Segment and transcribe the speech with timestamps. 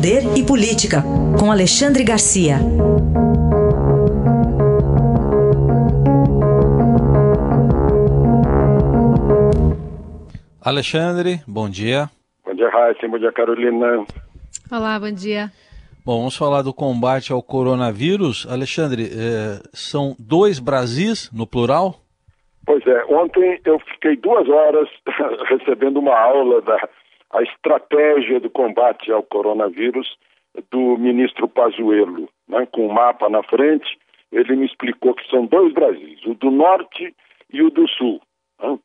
[0.00, 1.02] Poder e Política,
[1.38, 2.56] com Alexandre Garcia.
[10.64, 12.08] Alexandre, bom dia.
[12.46, 13.06] Bom dia, Raíssa.
[13.08, 14.06] Bom dia, Carolina.
[14.72, 15.50] Olá, bom dia.
[16.02, 18.46] Bom, vamos falar do combate ao coronavírus.
[18.50, 21.96] Alexandre, é, são dois Brasis no plural?
[22.64, 24.88] Pois é, ontem eu fiquei duas horas
[25.50, 26.88] recebendo uma aula da
[27.32, 30.16] a estratégia do combate ao coronavírus
[30.70, 33.98] do ministro Pazuello, né, com o um mapa na frente,
[34.32, 37.14] ele me explicou que são dois Brasis, o do norte
[37.52, 38.20] e o do sul.
[38.60, 38.78] Né?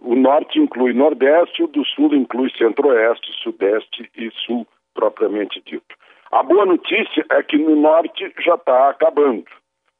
[0.00, 5.94] O norte inclui nordeste, o do sul inclui centro-oeste, sudeste e sul propriamente dito.
[6.30, 9.44] A boa notícia é que no norte já está acabando,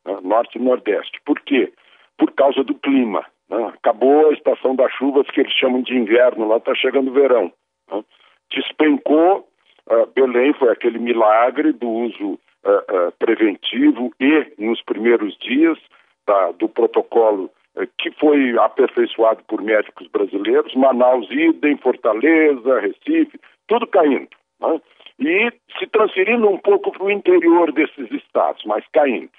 [0.05, 0.19] né?
[0.23, 1.21] norte e nordeste.
[1.25, 1.73] Por quê?
[2.17, 3.25] Por causa do clima.
[3.49, 3.73] Né?
[3.75, 7.53] Acabou a estação das chuvas que eles chamam de inverno, lá está chegando o verão.
[7.91, 8.05] Né?
[8.51, 9.49] Despencou,
[9.91, 15.79] uh, Belém foi aquele milagre do uso uh, uh, preventivo e, nos primeiros dias,
[16.27, 17.51] da, do protocolo
[17.97, 24.29] que foi aperfeiçoado por médicos brasileiros, Manaus, idem, Fortaleza, Recife, tudo caindo.
[24.61, 24.81] Né?
[25.21, 29.31] E se transferindo um pouco para o interior desses estados, mas caindo.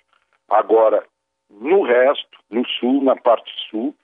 [0.49, 1.03] Agora,
[1.49, 3.95] no resto, no sul, na parte sul,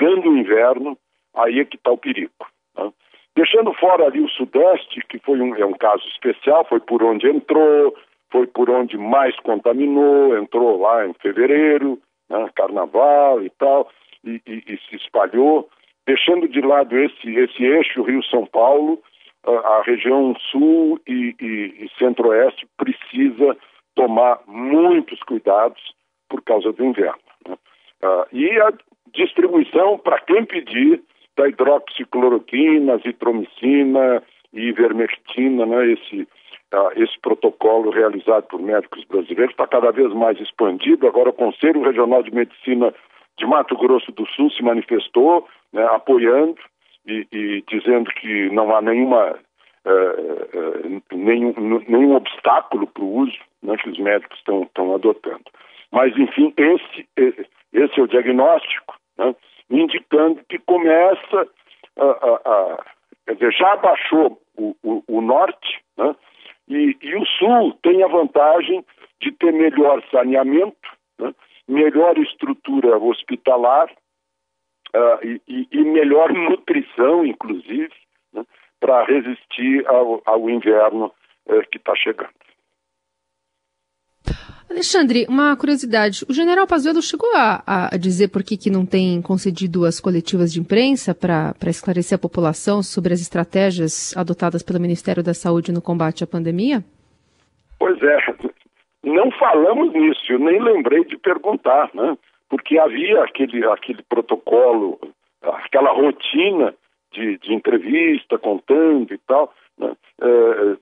[0.00, 0.96] chegando o inverno,
[1.34, 2.32] aí é que está o perigo.
[2.76, 2.90] Né?
[3.36, 7.28] Deixando fora ali o sudeste, que foi um, é um caso especial, foi por onde
[7.28, 7.94] entrou,
[8.30, 13.90] foi por onde mais contaminou, entrou lá em fevereiro, né, carnaval e tal,
[14.24, 15.68] e, e, e, se espalhou.
[16.06, 19.00] Deixando de lado esse, esse eixo Rio-São Paulo,
[19.46, 23.56] a, a, região sul e, e centro-oeste precisa
[23.94, 25.94] tomar muitos cuidados
[26.28, 27.20] por causa do inverno.
[27.46, 27.56] Né?
[28.02, 28.72] Uh, e a
[29.12, 31.02] distribuição para quem pedir
[31.36, 34.22] da hidroxicloroquina, azitromicina
[34.52, 35.92] e ivermectina, né?
[35.92, 36.22] esse,
[36.74, 41.06] uh, esse protocolo realizado por médicos brasileiros está cada vez mais expandido.
[41.06, 42.92] Agora o Conselho Regional de Medicina
[43.38, 46.58] de Mato Grosso do Sul se manifestou, né, apoiando
[47.06, 49.38] e, e, dizendo que não há nenhuma
[49.86, 51.54] uh, uh, nenhum,
[51.88, 55.44] nenhum obstáculo para o uso né, que os médicos estão adotando.
[55.92, 57.06] Mas, enfim, esse,
[57.72, 59.36] esse é o diagnóstico, né,
[59.70, 61.48] indicando que começa
[61.96, 62.84] a, a, a,
[63.26, 66.16] Quer dizer, já baixou o, o, o norte, né,
[66.66, 68.84] e, e, o sul tem a vantagem
[69.20, 70.88] de ter melhor saneamento,
[71.18, 71.32] né,
[71.68, 77.92] melhor estrutura hospitalar uh, e, e, e, melhor nutrição, inclusive,
[78.32, 78.44] né,
[78.80, 81.12] para resistir ao, ao inverno
[81.46, 82.30] uh, que está chegando.
[84.70, 86.24] Alexandre, uma curiosidade.
[86.28, 90.52] O general Pazuello chegou a, a dizer por que, que não tem concedido as coletivas
[90.52, 95.82] de imprensa para esclarecer a população sobre as estratégias adotadas pelo Ministério da Saúde no
[95.82, 96.84] combate à pandemia?
[97.80, 98.18] Pois é,
[99.02, 102.16] não falamos nisso, eu nem lembrei de perguntar, né?
[102.48, 105.00] Porque havia aquele, aquele protocolo,
[105.42, 106.74] aquela rotina
[107.12, 109.52] de, de entrevista, contando e tal.
[109.76, 109.92] Né?
[110.22, 110.76] É,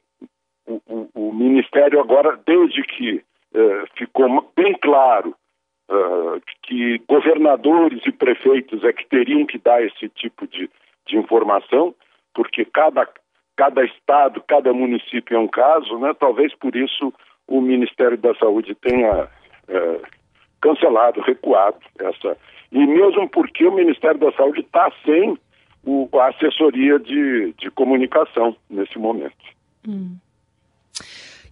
[0.67, 3.23] o, o, o Ministério agora, desde que
[3.97, 5.35] ficou bem claro
[5.91, 10.71] uh, que governadores e prefeitos é que teriam que dar esse tipo de,
[11.07, 11.95] de informação,
[12.35, 13.09] porque cada,
[13.57, 16.15] cada estado, cada município é um caso, né?
[16.19, 17.13] talvez por isso
[17.47, 20.03] o Ministério da Saúde tenha uh,
[20.61, 22.37] cancelado, recuado essa.
[22.71, 25.39] E mesmo porque o Ministério da Saúde está sem
[25.85, 29.35] o, a assessoria de, de comunicação nesse momento.
[29.89, 30.17] Hum.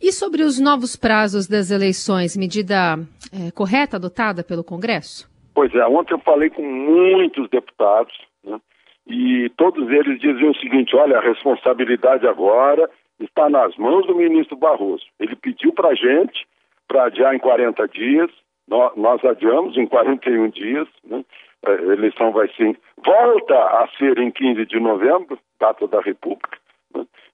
[0.01, 2.99] E sobre os novos prazos das eleições, medida
[3.33, 5.29] é, correta adotada pelo Congresso?
[5.55, 8.15] Pois é, ontem eu falei com muitos deputados
[8.45, 8.61] né,
[9.07, 14.57] e todos eles diziam o seguinte: olha, a responsabilidade agora está nas mãos do ministro
[14.57, 15.05] Barroso.
[15.19, 16.47] Ele pediu para a gente
[16.87, 18.31] para adiar em 40 dias,
[18.69, 21.25] nós, nós, adiamos em 41 dias, né,
[21.65, 26.59] a eleição vai ser, volta a ser em 15 de novembro, data da República.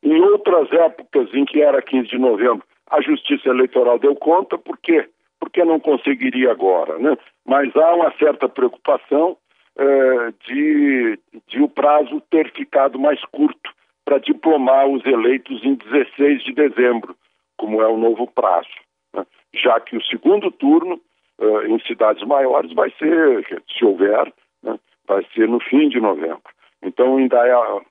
[0.03, 4.79] Em outras épocas em que era 15 de novembro, a Justiça Eleitoral deu conta, por
[4.79, 5.09] quê?
[5.39, 7.17] Porque não conseguiria agora, né?
[7.47, 9.37] Mas há uma certa preocupação
[9.79, 11.19] eh, de,
[11.49, 13.71] de o prazo ter ficado mais curto
[14.05, 17.17] para diplomar os eleitos em 16 de dezembro,
[17.57, 18.69] como é o novo prazo,
[19.15, 19.25] né?
[19.55, 21.01] já que o segundo turno
[21.41, 24.33] eh, em cidades maiores vai ser, se houver,
[24.63, 24.79] né?
[25.07, 26.43] vai ser no fim de novembro.
[26.83, 27.83] Então ainda é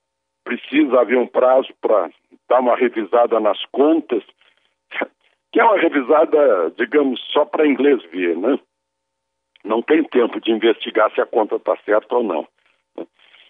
[0.43, 2.09] precisa haver um prazo para
[2.49, 4.23] dar uma revisada nas contas,
[5.51, 8.59] que é uma revisada, digamos, só para inglês ver, né?
[9.63, 12.47] Não tem tempo de investigar se a conta está certa ou não.
[12.97, 13.05] Né?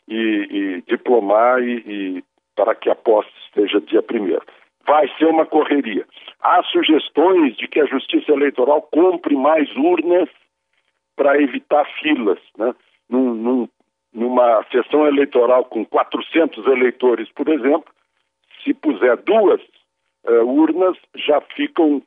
[0.08, 2.24] E, e diplomar e, e,
[2.56, 4.44] para que a posse seja dia primeiro.
[4.86, 6.06] vai ser uma correria.
[6.42, 10.30] Há sugestões de que a Justiça Eleitoral compre mais urnas
[11.16, 12.40] para evitar filas.
[12.58, 12.76] Né?
[13.10, 13.70] Num, num,
[14.14, 17.86] numa sessão eleitoral com 400 eleitores, por exemplo,
[18.64, 19.62] se puser duas
[20.26, 22.02] uh, urnas, já ficam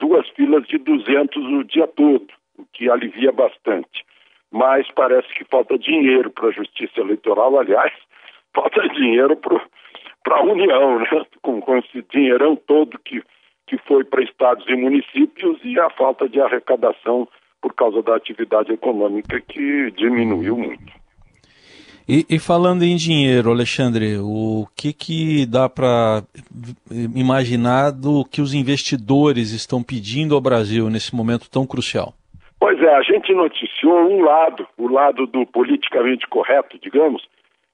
[0.00, 2.26] duas filas de 200 o dia todo,
[2.58, 4.04] o que alivia bastante.
[4.50, 7.92] Mas parece que falta dinheiro para a Justiça Eleitoral, aliás,
[8.54, 11.26] falta dinheiro para a União, né?
[11.40, 13.22] com, com esse dinheirão todo que,
[13.66, 17.28] que foi para estados e municípios e a falta de arrecadação
[17.60, 21.01] por causa da atividade econômica que diminuiu muito.
[22.08, 26.22] E, e, falando em dinheiro, Alexandre, o que, que dá para
[27.14, 32.12] imaginar do que os investidores estão pedindo ao Brasil nesse momento tão crucial?
[32.58, 37.22] Pois é, a gente noticiou um lado, o lado do politicamente correto, digamos,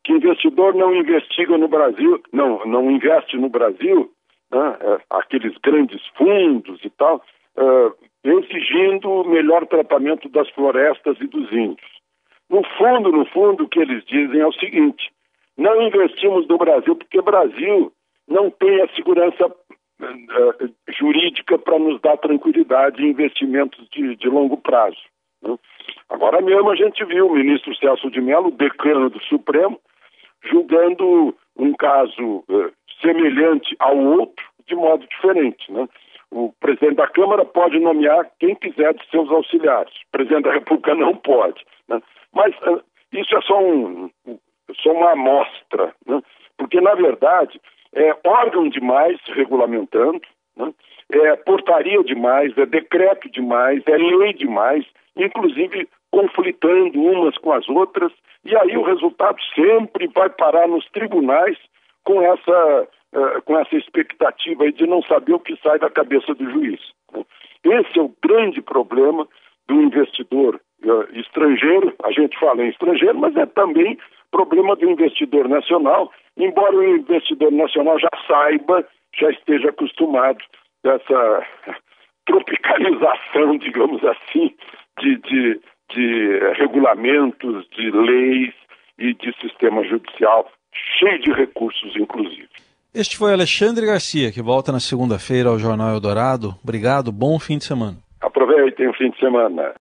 [0.05, 4.11] que investidor não investiga no Brasil, não, não investe no Brasil,
[4.51, 7.23] né, é, aqueles grandes fundos e tal,
[7.57, 7.93] uh,
[8.25, 11.98] exigindo melhor tratamento das florestas e dos índios.
[12.51, 15.11] No fundo, no fundo, o que eles dizem é o seguinte:
[15.57, 17.93] não investimos no Brasil porque o Brasil
[18.27, 24.57] não tem a segurança uh, jurídica para nos dar tranquilidade em investimentos de, de longo
[24.57, 24.99] prazo.
[25.43, 25.59] Né?
[26.09, 29.81] Agora mesmo a gente viu o ministro Celso de Mello, decano do Supremo,
[30.45, 32.73] julgando um caso uh,
[33.03, 35.71] semelhante ao outro de modo diferente.
[35.73, 35.89] Né?
[36.31, 39.93] O presidente da Câmara pode nomear quem quiser de seus auxiliares.
[39.93, 41.65] O presidente da República não pode.
[41.89, 42.01] Né?
[42.33, 42.83] Mas uh,
[43.13, 44.11] isso é só, um,
[44.83, 46.23] só uma amostra, né?
[46.57, 47.61] porque, na verdade,
[47.95, 50.21] é órgão demais regulamentando,
[50.57, 50.73] né?
[51.11, 54.85] é portaria demais, é decreto demais, é lei demais,
[55.17, 58.13] inclusive conflitando umas com as outras,
[58.45, 61.57] e aí o resultado sempre vai parar nos tribunais
[62.05, 66.51] com essa, uh, com essa expectativa de não saber o que sai da cabeça do
[66.51, 66.81] juiz.
[67.13, 67.25] Né?
[67.65, 69.27] Esse é o grande problema
[69.67, 70.61] do investidor
[71.13, 73.99] estrangeiro, a gente fala em estrangeiro, mas é também
[74.31, 78.87] problema do investidor nacional, embora o investidor nacional já saiba,
[79.19, 80.39] já esteja acostumado
[80.83, 81.47] dessa
[82.27, 84.55] tropicalização, digamos assim,
[85.01, 85.61] de, de,
[85.95, 88.55] de regulamentos, de leis
[88.99, 90.51] e de sistema judicial
[90.99, 92.49] cheio de recursos, inclusive.
[92.95, 96.55] Este foi Alexandre Garcia, que volta na segunda-feira ao Jornal Eldorado.
[96.63, 97.97] Obrigado, bom fim de semana.
[98.21, 99.73] Aproveitem o fim de semana.